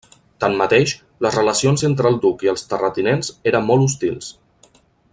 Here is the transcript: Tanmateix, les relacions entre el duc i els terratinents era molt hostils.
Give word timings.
Tanmateix, 0.43 0.93
les 1.25 1.37
relacions 1.41 1.85
entre 1.91 2.11
el 2.13 2.17
duc 2.25 2.47
i 2.47 2.51
els 2.55 2.65
terratinents 2.73 3.31
era 3.53 3.63
molt 3.71 3.89
hostils. 3.89 4.35